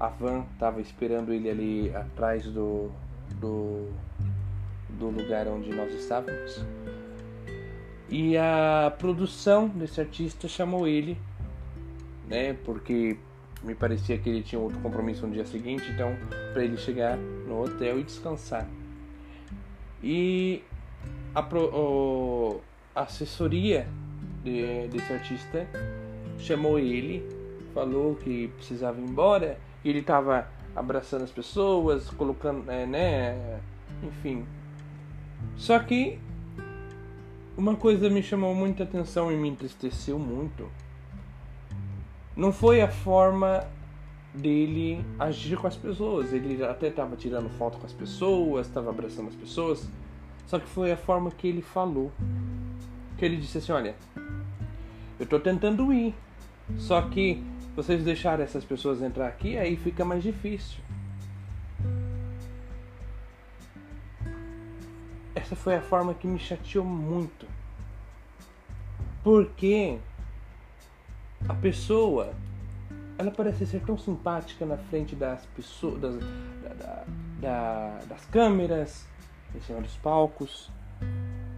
A 0.00 0.08
van 0.08 0.44
estava 0.52 0.80
esperando 0.80 1.32
ele 1.32 1.48
ali 1.48 1.94
atrás 1.94 2.44
do, 2.46 2.90
do, 3.36 3.88
do 4.88 5.10
lugar 5.10 5.46
onde 5.46 5.70
nós 5.70 5.92
estávamos. 5.92 6.64
E 8.08 8.36
a 8.36 8.92
produção 8.98 9.68
desse 9.68 10.00
artista 10.00 10.48
chamou 10.48 10.88
ele, 10.88 11.16
né? 12.26 12.54
Porque 12.64 13.16
me 13.62 13.74
parecia 13.74 14.16
que 14.18 14.28
ele 14.28 14.42
tinha 14.42 14.60
outro 14.60 14.78
compromisso 14.80 15.26
no 15.26 15.32
dia 15.32 15.44
seguinte, 15.44 15.90
então 15.90 16.16
para 16.52 16.64
ele 16.64 16.76
chegar 16.76 17.16
no 17.16 17.62
hotel 17.62 17.98
e 18.00 18.02
descansar. 18.02 18.66
E 20.02 20.62
a, 21.34 21.42
pro, 21.42 22.60
a 22.94 23.02
assessoria 23.02 23.86
de, 24.42 24.88
desse 24.88 25.12
artista 25.12 25.66
chamou 26.38 26.78
ele, 26.78 27.22
falou 27.74 28.14
que 28.16 28.48
precisava 28.56 28.98
ir 28.98 29.04
embora, 29.04 29.58
e 29.84 29.90
ele 29.90 30.00
estava 30.00 30.48
abraçando 30.74 31.24
as 31.24 31.30
pessoas, 31.30 32.08
colocando, 32.10 32.70
é, 32.70 32.86
né, 32.86 33.60
enfim. 34.02 34.46
Só 35.56 35.78
que 35.78 36.18
uma 37.56 37.76
coisa 37.76 38.08
me 38.08 38.22
chamou 38.22 38.54
muita 38.54 38.84
atenção 38.84 39.30
e 39.30 39.36
me 39.36 39.48
entristeceu 39.48 40.18
muito. 40.18 40.66
Não 42.36 42.52
foi 42.52 42.80
a 42.80 42.88
forma 42.88 43.66
dele 44.34 45.04
agir 45.18 45.56
com 45.56 45.66
as 45.66 45.76
pessoas. 45.76 46.32
Ele 46.32 46.64
até 46.64 46.88
estava 46.88 47.16
tirando 47.16 47.48
foto 47.50 47.78
com 47.78 47.86
as 47.86 47.92
pessoas, 47.92 48.66
estava 48.66 48.90
abraçando 48.90 49.28
as 49.28 49.34
pessoas. 49.34 49.88
Só 50.46 50.58
que 50.58 50.66
foi 50.66 50.92
a 50.92 50.96
forma 50.96 51.30
que 51.30 51.46
ele 51.46 51.62
falou. 51.62 52.12
Que 53.16 53.24
ele 53.24 53.36
disse 53.36 53.58
assim: 53.58 53.72
Olha, 53.72 53.94
eu 55.18 55.26
tô 55.26 55.38
tentando 55.38 55.92
ir. 55.92 56.14
Só 56.78 57.02
que 57.02 57.42
vocês 57.74 58.02
deixarem 58.04 58.44
essas 58.44 58.64
pessoas 58.64 59.02
entrar 59.02 59.26
aqui, 59.26 59.56
aí 59.56 59.76
fica 59.76 60.04
mais 60.04 60.22
difícil. 60.22 60.78
Essa 65.34 65.56
foi 65.56 65.76
a 65.76 65.80
forma 65.80 66.14
que 66.14 66.26
me 66.26 66.38
chateou 66.38 66.84
muito. 66.84 67.46
Porque 69.22 69.98
a 71.48 71.54
pessoa 71.54 72.34
ela 73.20 73.30
parece 73.30 73.66
ser 73.66 73.80
tão 73.80 73.98
simpática 73.98 74.64
na 74.64 74.78
frente 74.78 75.14
das 75.14 75.44
pessoas, 75.54 76.00
das, 76.00 76.14
da, 76.78 77.04
da, 77.40 77.98
das 78.08 78.24
câmeras, 78.26 79.06
em 79.54 79.60
cima 79.60 79.80
dos 79.82 79.94
palcos. 79.98 80.70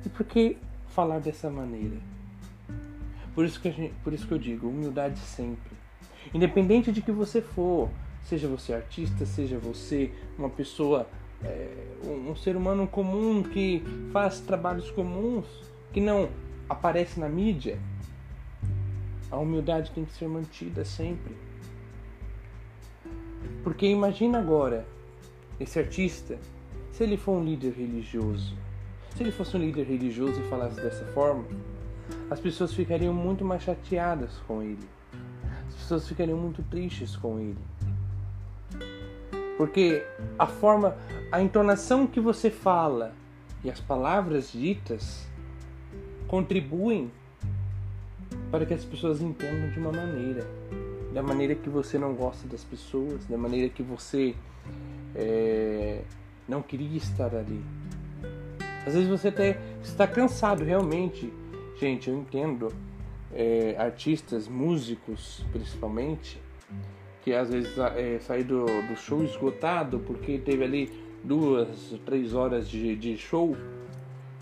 E 0.04 0.08
por 0.08 0.26
que 0.26 0.56
falar 0.88 1.20
dessa 1.20 1.48
maneira? 1.48 1.96
Por 3.32 3.44
isso 3.44 3.60
que, 3.60 3.70
gente, 3.70 3.94
por 4.02 4.12
isso 4.12 4.26
que 4.26 4.34
eu 4.34 4.38
digo, 4.38 4.68
humildade 4.68 5.20
sempre. 5.20 5.70
Independente 6.34 6.90
de 6.90 7.00
que 7.00 7.12
você 7.12 7.40
for, 7.40 7.88
seja 8.24 8.48
você 8.48 8.74
artista, 8.74 9.24
seja 9.24 9.56
você 9.56 10.10
uma 10.36 10.50
pessoa, 10.50 11.06
é, 11.44 11.68
um, 12.04 12.32
um 12.32 12.36
ser 12.36 12.56
humano 12.56 12.88
comum 12.88 13.42
que 13.42 13.82
faz 14.12 14.40
trabalhos 14.40 14.90
comuns, 14.90 15.46
que 15.92 16.00
não 16.00 16.28
aparece 16.68 17.20
na 17.20 17.28
mídia, 17.28 17.78
a 19.32 19.38
humildade 19.38 19.90
tem 19.92 20.04
que 20.04 20.12
ser 20.12 20.28
mantida 20.28 20.84
sempre. 20.84 21.34
Porque 23.64 23.86
imagina 23.86 24.38
agora 24.38 24.86
esse 25.58 25.78
artista, 25.78 26.38
se 26.92 27.02
ele 27.02 27.16
for 27.16 27.38
um 27.38 27.44
líder 27.44 27.72
religioso, 27.72 28.54
se 29.16 29.22
ele 29.22 29.32
fosse 29.32 29.56
um 29.56 29.60
líder 29.60 29.84
religioso 29.86 30.38
e 30.38 30.48
falasse 30.48 30.76
dessa 30.76 31.06
forma, 31.06 31.44
as 32.30 32.38
pessoas 32.38 32.74
ficariam 32.74 33.14
muito 33.14 33.42
mais 33.42 33.62
chateadas 33.62 34.38
com 34.46 34.62
ele. 34.62 34.86
As 35.68 35.74
pessoas 35.76 36.06
ficariam 36.06 36.36
muito 36.36 36.62
tristes 36.64 37.16
com 37.16 37.40
ele. 37.40 37.58
Porque 39.56 40.04
a 40.38 40.46
forma, 40.46 40.96
a 41.30 41.40
entonação 41.40 42.06
que 42.06 42.20
você 42.20 42.50
fala 42.50 43.14
e 43.64 43.70
as 43.70 43.80
palavras 43.80 44.52
ditas 44.52 45.26
contribuem 46.26 47.10
para 48.52 48.64
que 48.64 48.75
as 48.75 48.85
pessoas 48.85 49.21
entendam 49.21 49.71
de 49.71 49.80
uma 49.80 49.90
maneira 49.90 50.47
da 51.12 51.23
maneira 51.23 51.54
que 51.54 51.68
você 51.68 51.99
não 51.99 52.14
gosta 52.14 52.49
das 52.49 52.64
pessoas, 52.64 53.26
da 53.26 53.37
maneira 53.37 53.68
que 53.68 53.82
você 53.82 54.35
é, 55.14 56.02
não 56.49 56.62
queria 56.62 56.97
estar 56.97 57.35
ali. 57.35 57.62
Às 58.87 58.94
vezes 58.94 59.09
você 59.09 59.28
até 59.28 59.59
está 59.82 60.06
cansado 60.06 60.64
realmente. 60.64 61.32
Gente, 61.78 62.09
eu 62.09 62.16
entendo 62.16 62.73
é, 63.32 63.76
artistas, 63.78 64.49
músicos 64.49 65.44
principalmente, 65.52 66.40
que 67.23 67.35
às 67.35 67.50
vezes 67.50 67.76
é, 67.78 68.42
do, 68.42 68.64
do 68.64 68.97
show 68.97 69.23
esgotado 69.23 69.99
porque 70.00 70.38
teve 70.38 70.64
ali 70.64 70.92
duas, 71.23 71.68
três 72.06 72.35
horas 72.35 72.68
de, 72.68 72.97
de 72.97 73.16
show 73.16 73.56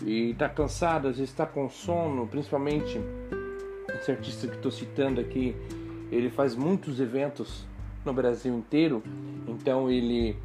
e 0.03 0.31
está 0.31 0.47
cansado, 0.47 1.07
às 1.07 1.17
vezes 1.17 1.31
está 1.31 1.45
com 1.45 1.69
sono, 1.69 2.25
principalmente 2.27 2.99
esse 4.01 4.11
artista 4.11 4.47
que 4.47 4.55
estou 4.55 4.71
citando 4.71 5.21
aqui, 5.21 5.55
ele 6.11 6.29
faz 6.29 6.55
muitos 6.55 6.99
eventos 6.99 7.65
no 8.03 8.11
Brasil 8.11 8.53
inteiro, 8.53 9.03
então 9.47 9.89
ele 9.91 10.35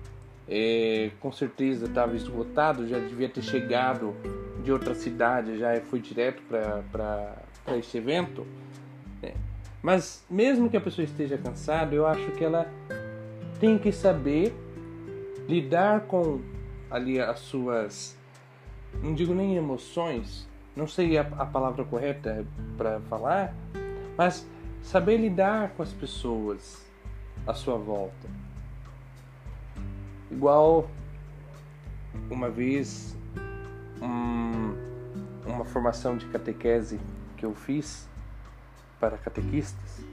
é, 0.47 1.11
com 1.21 1.33
certeza 1.33 1.87
estava 1.87 2.15
esgotado, 2.15 2.87
já 2.87 2.99
devia 2.99 3.31
ter 3.31 3.43
chegado 3.43 4.15
de 4.63 4.71
outra 4.71 4.95
cidade, 4.95 5.59
já 5.59 5.81
foi 5.81 6.01
direto 6.01 6.43
para 6.43 7.79
esse 7.79 7.97
evento. 7.97 8.47
Né? 9.23 9.33
Mas 9.83 10.23
mesmo 10.29 10.69
que 10.69 10.77
a 10.77 10.81
pessoa 10.81 11.05
esteja 11.05 11.39
cansada, 11.39 11.95
eu 11.95 12.07
acho 12.07 12.31
que 12.33 12.45
ela 12.45 12.71
tem 13.59 13.79
que 13.79 13.91
saber 13.91 14.55
lidar 15.49 16.03
com 16.03 16.43
ali 16.91 17.19
as 17.19 17.39
suas, 17.39 18.17
não 19.03 19.15
digo 19.15 19.35
nem 19.35 19.57
emoções, 19.57 20.47
não 20.77 20.87
sei 20.87 21.17
a, 21.17 21.23
a 21.23 21.47
palavra 21.47 21.85
correta 21.85 22.47
para 22.77 23.01
falar, 23.01 23.55
mas 24.17 24.47
saber 24.83 25.17
lidar 25.17 25.71
com 25.71 25.83
as 25.83 25.93
pessoas 25.93 26.87
à 27.47 27.55
sua 27.55 27.79
volta. 27.79 28.29
Igual 30.31 30.89
uma 32.31 32.51
vez 32.51 33.17
um, 34.03 34.75
uma 35.47 35.65
formação 35.65 36.17
de 36.17 36.27
catequese 36.27 37.01
que 37.37 37.47
eu 37.47 37.55
fiz 37.55 38.09
para 39.01 39.17
catequistas, 39.17 40.05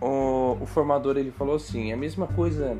o, 0.00 0.56
o 0.60 0.66
formador 0.66 1.16
ele 1.16 1.30
falou 1.30 1.56
assim, 1.56 1.92
a 1.92 1.96
mesma 1.96 2.26
coisa. 2.26 2.78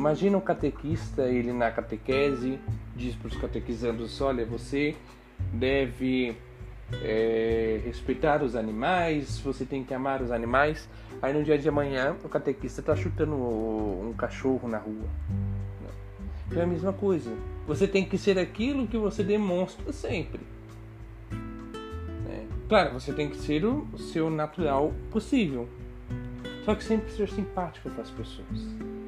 Imagina 0.00 0.38
um 0.38 0.40
catequista, 0.40 1.24
ele 1.24 1.52
na 1.52 1.70
catequese 1.70 2.58
diz 2.96 3.14
para 3.14 3.28
os 3.28 3.36
catequizandos, 3.36 4.18
olha, 4.22 4.46
você 4.46 4.96
deve 5.52 6.34
é, 7.02 7.82
respeitar 7.84 8.42
os 8.42 8.56
animais, 8.56 9.38
você 9.40 9.66
tem 9.66 9.84
que 9.84 9.92
amar 9.92 10.22
os 10.22 10.30
animais. 10.30 10.88
Aí 11.20 11.34
no 11.34 11.44
dia 11.44 11.58
de 11.58 11.68
amanhã 11.68 12.16
o 12.24 12.30
catequista 12.30 12.80
está 12.80 12.96
chutando 12.96 13.34
um 13.34 14.14
cachorro 14.16 14.66
na 14.66 14.78
rua. 14.78 15.06
Então 16.46 16.62
é 16.62 16.64
a 16.64 16.66
mesma 16.66 16.94
coisa. 16.94 17.30
Você 17.66 17.86
tem 17.86 18.02
que 18.02 18.16
ser 18.16 18.38
aquilo 18.38 18.86
que 18.86 18.96
você 18.96 19.22
demonstra 19.22 19.92
sempre. 19.92 20.40
É. 22.26 22.46
Claro, 22.70 22.94
você 22.98 23.12
tem 23.12 23.28
que 23.28 23.36
ser 23.36 23.66
o 23.66 23.98
seu 23.98 24.30
natural 24.30 24.94
possível. 25.10 25.68
Só 26.64 26.74
que 26.74 26.82
sempre 26.82 27.12
ser 27.12 27.28
simpático 27.28 27.90
com 27.90 28.00
as 28.00 28.10
pessoas. 28.10 28.99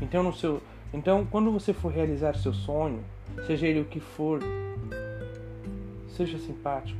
Então, 0.00 0.22
no 0.22 0.32
seu, 0.32 0.62
então 0.92 1.26
quando 1.26 1.50
você 1.50 1.72
for 1.72 1.90
realizar 1.90 2.36
seu 2.36 2.52
sonho, 2.52 3.02
seja 3.46 3.66
ele 3.66 3.80
o 3.80 3.84
que 3.84 4.00
for, 4.00 4.40
seja 6.08 6.38
simpático, 6.38 6.98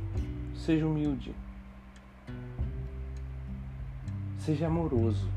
seja 0.55 0.85
humilde, 0.85 1.33
seja 4.39 4.67
amoroso, 4.67 5.29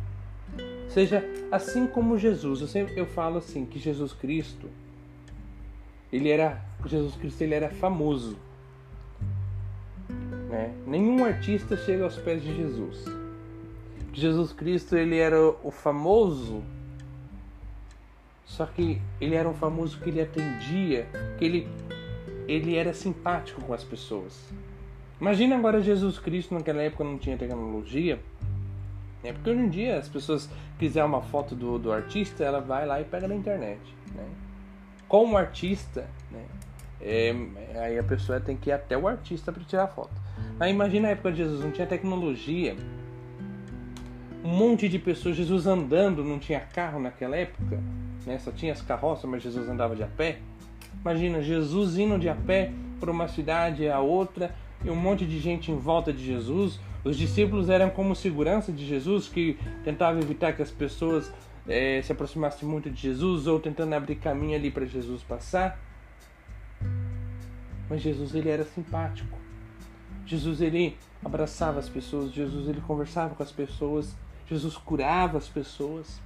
seja 0.88 1.22
assim 1.52 1.86
como 1.86 2.18
Jesus. 2.18 2.60
Eu 2.60 2.66
sempre 2.66 2.98
eu 2.98 3.06
falo 3.06 3.38
assim 3.38 3.66
que 3.66 3.78
Jesus 3.78 4.12
Cristo, 4.12 4.68
ele 6.12 6.30
era 6.30 6.62
Jesus 6.86 7.14
Cristo 7.16 7.42
ele 7.42 7.54
era 7.54 7.68
famoso. 7.68 8.36
Né? 10.48 10.74
Nenhum 10.86 11.24
artista 11.24 11.76
chega 11.76 12.04
aos 12.04 12.16
pés 12.16 12.42
de 12.42 12.56
Jesus. 12.56 13.04
Jesus 14.12 14.52
Cristo 14.52 14.96
ele 14.96 15.16
era 15.16 15.38
o 15.62 15.70
famoso 15.70 16.62
só 18.50 18.66
que 18.66 19.00
ele 19.20 19.36
era 19.36 19.48
um 19.48 19.54
famoso 19.54 19.98
que 20.00 20.10
ele 20.10 20.20
atendia, 20.20 21.06
que 21.38 21.44
ele 21.44 21.68
ele 22.48 22.74
era 22.74 22.92
simpático 22.92 23.60
com 23.62 23.72
as 23.72 23.84
pessoas. 23.84 24.52
Imagina 25.20 25.54
agora 25.56 25.80
Jesus 25.80 26.18
Cristo 26.18 26.52
naquela 26.52 26.82
época 26.82 27.04
não 27.04 27.16
tinha 27.16 27.36
tecnologia, 27.36 28.18
né? 29.22 29.32
Porque 29.32 29.50
hoje 29.50 29.60
em 29.60 29.68
dia 29.68 29.98
as 29.98 30.08
pessoas 30.08 30.50
quiser 30.80 31.04
uma 31.04 31.22
foto 31.22 31.54
do, 31.54 31.78
do 31.78 31.92
artista, 31.92 32.42
ela 32.42 32.60
vai 32.60 32.84
lá 32.84 33.00
e 33.00 33.04
pega 33.04 33.28
na 33.28 33.36
internet, 33.36 33.80
né? 34.16 34.26
Como 35.06 35.36
artista, 35.36 36.08
né? 36.28 36.44
É, 37.00 37.32
aí 37.76 37.98
a 38.00 38.02
pessoa 38.02 38.40
tem 38.40 38.56
que 38.56 38.70
ir 38.70 38.72
até 38.72 38.98
o 38.98 39.06
artista 39.06 39.52
para 39.52 39.62
tirar 39.62 39.86
foto. 39.86 40.10
Aí 40.58 40.72
imagina 40.72 41.06
a 41.06 41.12
época 41.12 41.30
de 41.30 41.38
Jesus, 41.38 41.64
não 41.64 41.70
tinha 41.70 41.86
tecnologia, 41.86 42.76
um 44.42 44.48
monte 44.48 44.88
de 44.88 44.98
pessoas, 44.98 45.36
Jesus 45.36 45.68
andando, 45.68 46.24
não 46.24 46.40
tinha 46.40 46.58
carro 46.58 46.98
naquela 46.98 47.36
época, 47.36 47.78
né? 48.26 48.38
Só 48.38 48.50
tinha 48.50 48.72
as 48.72 48.82
carroças, 48.82 49.28
mas 49.28 49.42
Jesus 49.42 49.68
andava 49.68 49.94
de 49.96 50.02
a 50.02 50.06
pé. 50.06 50.38
Imagina 51.00 51.42
Jesus 51.42 51.98
indo 51.98 52.18
de 52.18 52.28
a 52.28 52.34
pé 52.34 52.72
para 52.98 53.10
uma 53.10 53.28
cidade 53.28 53.88
a 53.88 54.00
outra 54.00 54.54
e 54.84 54.90
um 54.90 54.96
monte 54.96 55.26
de 55.26 55.38
gente 55.38 55.70
em 55.70 55.76
volta 55.76 56.12
de 56.12 56.24
Jesus. 56.24 56.78
Os 57.02 57.16
discípulos 57.16 57.70
eram 57.70 57.88
como 57.88 58.14
segurança 58.14 58.70
de 58.70 58.86
Jesus 58.86 59.28
que 59.28 59.58
tentava 59.84 60.18
evitar 60.20 60.52
que 60.52 60.62
as 60.62 60.70
pessoas 60.70 61.32
é, 61.66 62.02
se 62.02 62.12
aproximassem 62.12 62.68
muito 62.68 62.90
de 62.90 63.00
Jesus 63.00 63.46
ou 63.46 63.58
tentando 63.58 63.94
abrir 63.94 64.16
caminho 64.16 64.56
ali 64.56 64.70
para 64.70 64.84
Jesus 64.84 65.22
passar. 65.22 65.78
Mas 67.88 68.02
Jesus 68.02 68.34
ele 68.34 68.50
era 68.50 68.64
simpático. 68.64 69.38
Jesus 70.26 70.60
ele 70.60 70.96
abraçava 71.24 71.78
as 71.78 71.88
pessoas, 71.88 72.32
Jesus 72.32 72.68
ele 72.68 72.80
conversava 72.80 73.34
com 73.34 73.42
as 73.42 73.50
pessoas, 73.50 74.14
Jesus 74.46 74.76
curava 74.76 75.38
as 75.38 75.48
pessoas. 75.48 76.20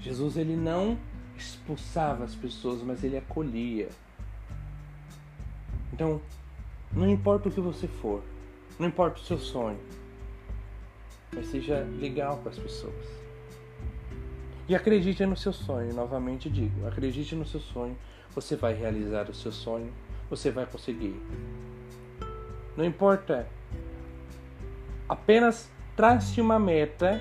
Jesus 0.00 0.36
ele 0.36 0.56
não 0.56 0.98
expulsava 1.36 2.24
as 2.24 2.34
pessoas, 2.34 2.82
mas 2.82 3.04
ele 3.04 3.16
acolhia. 3.16 3.88
Então, 5.92 6.20
não 6.92 7.08
importa 7.08 7.48
o 7.48 7.52
que 7.52 7.60
você 7.60 7.86
for, 7.86 8.22
não 8.78 8.88
importa 8.88 9.20
o 9.20 9.24
seu 9.24 9.38
sonho, 9.38 9.78
mas 11.34 11.46
seja 11.48 11.86
legal 11.98 12.38
com 12.38 12.48
as 12.48 12.58
pessoas. 12.58 13.06
E 14.68 14.74
acredite 14.74 15.24
no 15.26 15.36
seu 15.36 15.52
sonho, 15.52 15.92
novamente 15.94 16.48
digo, 16.48 16.86
acredite 16.86 17.34
no 17.34 17.44
seu 17.44 17.60
sonho, 17.60 17.96
você 18.34 18.56
vai 18.56 18.72
realizar 18.72 19.28
o 19.28 19.34
seu 19.34 19.52
sonho, 19.52 19.92
você 20.28 20.50
vai 20.50 20.64
conseguir. 20.64 21.20
Não 22.76 22.84
importa 22.84 23.46
apenas 25.08 25.68
trace 25.96 26.40
uma 26.40 26.58
meta 26.58 27.20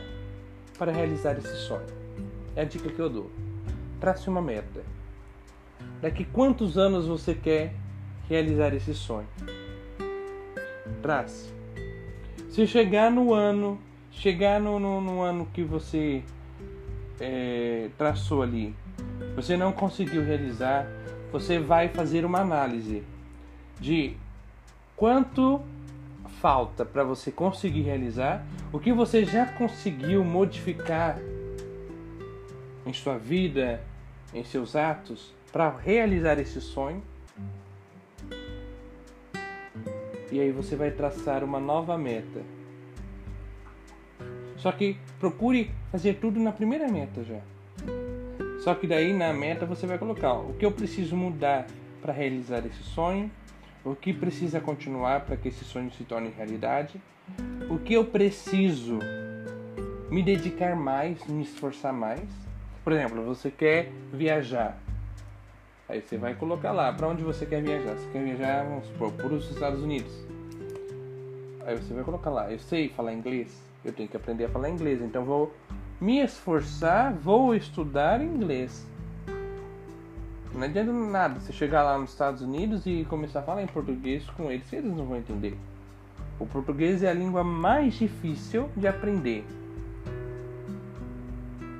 para 0.77 0.91
realizar 0.91 1.37
esse 1.37 1.55
sonho. 1.67 1.98
É 2.55 2.62
a 2.62 2.65
dica 2.65 2.89
que 2.89 2.99
eu 2.99 3.09
dou. 3.09 3.31
Trace 3.99 4.29
uma 4.29 4.41
meta. 4.41 4.83
Daqui 6.01 6.23
quantos 6.25 6.77
anos 6.77 7.07
você 7.07 7.33
quer 7.33 7.73
realizar 8.27 8.73
esse 8.73 8.93
sonho? 8.93 9.27
Trace. 11.01 11.51
Se 12.49 12.65
chegar 12.65 13.12
no 13.12 13.33
ano, 13.33 13.79
chegar 14.12 14.59
no, 14.59 14.79
no, 14.79 14.99
no 14.99 15.21
ano 15.21 15.47
que 15.53 15.63
você 15.63 16.23
é, 17.19 17.89
traçou 17.97 18.41
ali, 18.41 18.75
você 19.35 19.55
não 19.55 19.71
conseguiu 19.71 20.23
realizar, 20.23 20.88
você 21.31 21.59
vai 21.59 21.89
fazer 21.89 22.25
uma 22.25 22.39
análise 22.39 23.03
de 23.79 24.15
quanto 24.95 25.62
falta 26.41 26.85
para 26.85 27.03
você 27.03 27.31
conseguir 27.31 27.81
realizar, 27.81 28.45
o 28.71 28.79
que 28.79 28.93
você 28.93 29.25
já 29.25 29.45
conseguiu 29.45 30.23
modificar 30.23 31.17
em 32.85 32.93
sua 32.93 33.17
vida, 33.17 33.81
em 34.33 34.43
seus 34.43 34.75
atos, 34.75 35.33
para 35.51 35.69
realizar 35.69 36.39
esse 36.39 36.61
sonho. 36.61 37.01
E 40.31 40.39
aí 40.39 40.51
você 40.51 40.75
vai 40.75 40.91
traçar 40.91 41.43
uma 41.43 41.59
nova 41.59 41.97
meta. 41.97 42.41
Só 44.57 44.71
que 44.71 44.97
procure 45.19 45.71
fazer 45.91 46.15
tudo 46.15 46.39
na 46.39 46.51
primeira 46.51 46.87
meta 46.87 47.23
já. 47.23 47.39
Só 48.63 48.75
que 48.75 48.85
daí 48.85 49.13
na 49.13 49.33
meta 49.33 49.65
você 49.65 49.87
vai 49.87 49.97
colocar 49.97 50.33
ó, 50.33 50.41
o 50.41 50.53
que 50.53 50.65
eu 50.65 50.71
preciso 50.71 51.15
mudar 51.15 51.65
para 52.01 52.13
realizar 52.13 52.65
esse 52.65 52.83
sonho, 52.83 53.31
o 53.83 53.95
que 53.95 54.13
precisa 54.13 54.59
continuar 54.59 55.21
para 55.21 55.37
que 55.37 55.47
esse 55.47 55.63
sonho 55.63 55.89
se 55.91 56.03
torne 56.03 56.29
realidade, 56.35 57.01
o 57.69 57.79
que 57.79 57.93
eu 57.93 58.03
preciso 58.05 58.99
me 60.11 60.21
dedicar 60.21 60.75
mais, 60.75 61.25
me 61.27 61.43
esforçar 61.43 61.93
mais. 61.93 62.48
Por 62.89 62.93
exemplo, 62.93 63.23
você 63.23 63.52
quer 63.52 63.91
viajar. 64.12 64.75
Aí 65.88 66.02
você 66.02 66.17
vai 66.17 66.34
colocar 66.34 66.71
lá 66.71 66.91
para 66.91 67.08
onde 67.08 67.21
você 67.21 67.45
quer 67.45 67.62
viajar. 67.62 67.93
Você 67.93 68.10
quer 68.12 68.23
viajar, 68.23 68.63
vamos 68.63 68.88
supor, 68.88 69.12
para 69.12 69.28
os 69.28 69.47
Estados 69.52 69.84
Unidos. 69.84 70.12
Aí 71.67 71.78
você 71.78 71.93
vai 71.93 72.04
colocar 72.04 72.32
lá, 72.32 72.52
eu 72.52 72.58
sei 72.58 72.89
falar 72.89 73.13
inglês, 73.13 73.62
eu 73.86 73.93
tenho 73.93 74.10
que 74.10 74.17
aprender 74.17 74.45
a 74.45 74.49
falar 74.49 74.71
inglês, 74.71 75.04
então 75.04 75.23
vou 75.23 75.54
me 76.02 76.19
esforçar, 76.19 77.13
vou 77.13 77.54
estudar 77.54 78.21
inglês. 78.21 78.84
Não 80.52 80.63
adianta 80.63 80.91
nada 80.91 81.39
você 81.39 81.54
chegar 81.54 81.84
lá 81.84 81.95
nos 81.95 82.10
Estados 82.10 82.41
Unidos 82.41 82.88
e 82.88 83.06
começar 83.08 83.41
a 83.41 83.43
falar 83.43 83.62
em 83.62 83.67
português 83.67 84.28
com 84.32 84.49
eles, 84.52 84.73
eles 84.73 84.97
não 84.97 85.06
vão 85.06 85.17
entender. 85.17 85.56
O 86.39 86.47
português 86.47 87.04
é 87.04 87.10
a 87.12 87.13
língua 87.13 87.43
mais 87.43 87.93
difícil 87.93 88.67
de 88.75 88.88
aprender. 88.88 89.45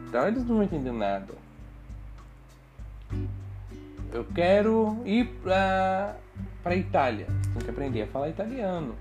Então 0.10 0.28
eles 0.28 0.44
não 0.44 0.56
vão 0.56 0.64
entender 0.64 0.92
nada. 0.92 1.34
Eu 4.12 4.26
quero 4.34 4.98
ir 5.06 5.28
para 5.44 6.18
para 6.64 6.76
Itália. 6.76 7.28
Tem 7.54 7.62
que 7.64 7.70
aprender 7.70 8.02
a 8.02 8.08
falar 8.08 8.30
italiano. 8.30 8.96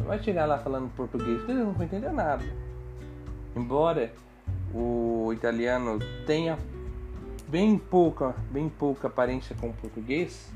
Vai 0.00 0.22
chegar 0.22 0.46
lá 0.46 0.58
falando 0.58 0.92
português, 0.94 1.42
eles 1.48 1.64
não 1.64 1.72
vão 1.72 1.86
entender 1.86 2.10
nada. 2.10 2.44
Embora 3.54 4.12
o 4.74 5.32
italiano 5.32 5.98
tenha 6.26 6.58
bem 7.48 7.78
pouca, 7.78 8.34
bem 8.50 8.68
pouca 8.68 9.06
aparência 9.06 9.56
com 9.60 9.70
o 9.70 9.72
português, 9.72 10.52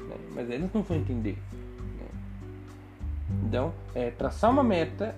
né? 0.00 0.16
mas 0.34 0.48
eles 0.48 0.72
não 0.72 0.82
vão 0.82 0.96
entender. 0.96 1.36
Né? 1.98 2.06
Então, 3.44 3.74
é 3.94 4.10
traçar 4.10 4.50
uma 4.50 4.64
meta 4.64 5.14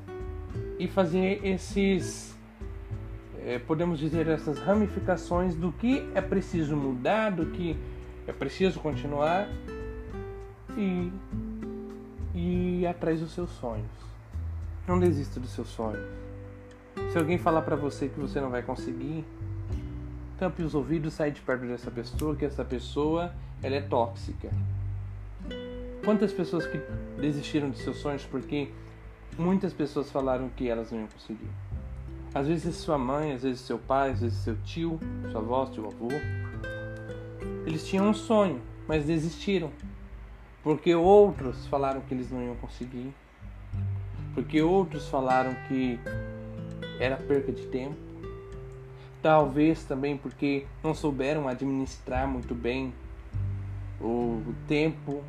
e 0.78 0.88
fazer 0.88 1.44
esses, 1.44 2.36
é, 3.44 3.58
podemos 3.58 3.98
dizer, 3.98 4.28
essas 4.28 4.58
ramificações 4.58 5.54
do 5.54 5.72
que 5.72 6.08
é 6.14 6.20
preciso 6.20 6.76
mudar, 6.76 7.30
do 7.30 7.46
que 7.46 7.76
é 8.26 8.32
preciso 8.32 8.78
continuar 8.78 9.48
e, 10.76 11.12
e 12.34 12.80
ir 12.80 12.86
atrás 12.86 13.20
dos 13.20 13.32
seus 13.32 13.50
sonhos. 13.50 13.90
Não 14.86 14.98
desista 14.98 15.40
dos 15.40 15.50
seus 15.50 15.68
sonhos. 15.68 16.06
Se 17.10 17.18
alguém 17.18 17.36
falar 17.36 17.62
para 17.62 17.76
você 17.76 18.08
que 18.08 18.18
você 18.18 18.40
não 18.40 18.50
vai 18.50 18.62
conseguir, 18.62 19.24
tampe 20.38 20.62
os 20.62 20.74
ouvidos, 20.74 21.14
sai 21.14 21.30
de 21.30 21.40
perto 21.40 21.66
dessa 21.66 21.90
pessoa, 21.90 22.36
que 22.36 22.44
essa 22.44 22.64
pessoa 22.64 23.32
ela 23.62 23.76
é 23.76 23.80
tóxica. 23.80 24.50
Quantas 26.04 26.32
pessoas 26.32 26.66
que 26.66 26.80
desistiram 27.20 27.70
de 27.70 27.78
seus 27.78 27.96
sonhos 27.98 28.24
porque 28.24 28.70
muitas 29.38 29.72
pessoas 29.72 30.10
falaram 30.10 30.48
que 30.48 30.68
elas 30.68 30.90
não 30.90 31.00
iam 31.00 31.08
conseguir. 31.08 31.50
Às 32.34 32.46
vezes 32.46 32.76
sua 32.76 32.96
mãe, 32.96 33.32
às 33.32 33.42
vezes 33.42 33.60
seu 33.60 33.78
pai, 33.78 34.12
às 34.12 34.20
vezes 34.20 34.38
seu 34.38 34.56
tio, 34.64 34.98
sua 35.30 35.40
avó, 35.40 35.66
seu 35.66 35.86
avô. 35.86 36.08
Eles 37.66 37.86
tinham 37.86 38.08
um 38.08 38.14
sonho, 38.14 38.60
mas 38.88 39.04
desistiram. 39.04 39.70
Porque 40.62 40.94
outros 40.94 41.66
falaram 41.66 42.00
que 42.00 42.14
eles 42.14 42.30
não 42.30 42.42
iam 42.42 42.54
conseguir. 42.56 43.12
Porque 44.34 44.62
outros 44.62 45.08
falaram 45.08 45.54
que 45.68 46.00
era 46.98 47.16
perca 47.16 47.52
de 47.52 47.66
tempo. 47.66 47.96
Talvez 49.20 49.84
também 49.84 50.16
porque 50.16 50.66
não 50.82 50.94
souberam 50.94 51.46
administrar 51.48 52.26
muito 52.26 52.54
bem 52.54 52.94
o 54.00 54.54
tempo, 54.66 55.22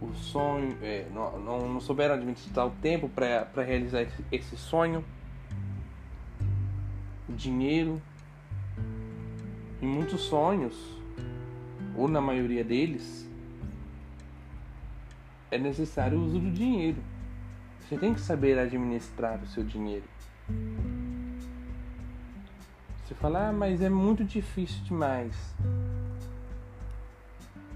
o 0.00 0.14
sonho, 0.14 0.76
é, 0.82 1.06
não, 1.12 1.68
não, 1.68 1.80
souberam 1.80 2.14
administrar 2.14 2.66
o 2.66 2.70
tempo 2.82 3.08
para 3.08 3.62
realizar 3.62 4.02
esse, 4.02 4.24
esse 4.30 4.56
sonho, 4.56 5.04
dinheiro. 7.30 8.00
E 9.80 9.86
muitos 9.86 10.20
sonhos, 10.22 10.76
ou 11.96 12.06
na 12.06 12.20
maioria 12.20 12.62
deles, 12.62 13.28
é 15.50 15.58
necessário 15.58 16.18
o 16.18 16.24
uso 16.24 16.38
do 16.38 16.50
dinheiro. 16.50 17.02
Você 17.80 17.96
tem 17.96 18.14
que 18.14 18.20
saber 18.20 18.58
administrar 18.58 19.42
o 19.42 19.46
seu 19.46 19.64
dinheiro. 19.64 20.04
Você 23.04 23.14
fala, 23.14 23.48
ah, 23.48 23.52
mas 23.52 23.82
é 23.82 23.88
muito 23.88 24.24
difícil 24.24 24.84
demais. 24.84 25.34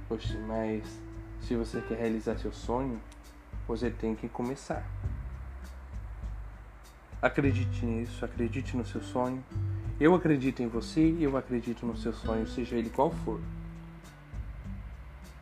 Poxa, 0.09 0.39
mas 0.47 1.03
se 1.41 1.57
você 1.57 1.81
quer 1.81 1.99
realizar 1.99 2.39
seu 2.39 2.53
sonho, 2.53 3.01
você 3.67 3.91
tem 3.91 4.15
que 4.15 4.29
começar. 4.29 4.87
Acredite 7.25 7.87
nisso, 7.87 8.23
acredite 8.23 8.77
no 8.77 8.85
seu 8.85 9.01
sonho. 9.01 9.43
Eu 9.99 10.15
acredito 10.15 10.63
em 10.63 10.69
você 10.69 11.01
e 11.01 11.25
eu 11.25 11.39
acredito 11.39 11.87
no 11.87 11.97
seu 11.97 12.13
sonho, 12.13 12.47
seja 12.47 12.77
ele 12.77 12.91
qual 12.91 13.11
for. 13.11 13.41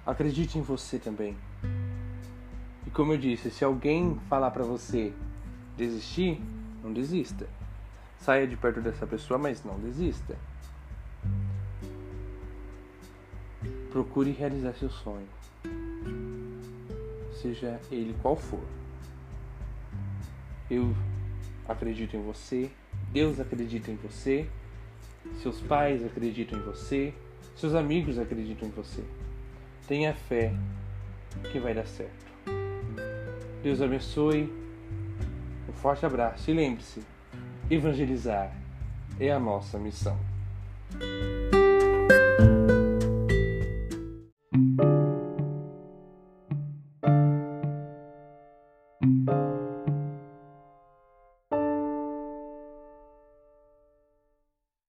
Acredite 0.07 0.57
em 0.57 0.63
você 0.63 1.01
também. 1.01 1.37
E 2.87 2.91
como 2.91 3.13
eu 3.13 3.19
disse, 3.19 3.51
se 3.51 3.65
alguém 3.65 4.17
falar 4.29 4.53
para 4.53 4.63
você 4.63 5.13
desistir, 5.77 6.41
não 6.85 6.93
desista. 6.93 7.49
Saia 8.17 8.47
de 8.47 8.57
perto 8.57 8.81
dessa 8.81 9.05
pessoa, 9.05 9.37
mas 9.37 9.65
não 9.65 9.77
desista. 9.81 10.39
Procure 13.91 14.31
realizar 14.31 14.73
seu 14.75 14.89
sonho, 14.89 15.27
seja 17.43 17.81
ele 17.91 18.15
qual 18.23 18.37
for. 18.37 18.63
Eu 20.71 20.95
acredito 21.69 22.17
em 22.17 22.23
você, 22.23 22.71
Deus 23.13 23.39
acredita 23.41 23.91
em 23.91 23.97
você, 23.97 24.47
seus 25.43 25.61
pais 25.61 26.05
acreditam 26.05 26.59
em 26.59 26.63
você, 26.63 27.15
seus 27.55 27.75
amigos 27.75 28.19
acreditam 28.19 28.69
em 28.69 28.73
você. 28.73 29.03
Tenha 29.87 30.15
fé 30.15 30.53
que 31.51 31.59
vai 31.59 31.75
dar 31.75 31.87
certo. 31.87 32.33
Deus 33.63 33.81
abençoe. 33.81 34.53
Um 35.69 35.73
forte 35.73 36.05
abraço 36.05 36.51
e 36.51 36.55
lembre-se, 36.55 37.03
evangelizar 37.71 38.53
é 39.19 39.31
a 39.31 39.39
nossa 39.39 39.79
missão. 39.79 40.32